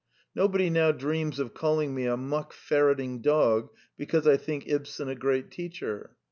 [0.33, 3.69] Nobody now dreams of calling me a muck 'f erretting dog''
[3.99, 6.15] because I think Ibsen a great teacher.